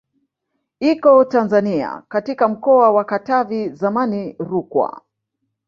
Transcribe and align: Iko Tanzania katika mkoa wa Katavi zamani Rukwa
Iko 0.79 1.25
Tanzania 1.25 2.03
katika 2.07 2.47
mkoa 2.47 2.91
wa 2.91 3.03
Katavi 3.05 3.69
zamani 3.69 4.35
Rukwa 4.39 5.01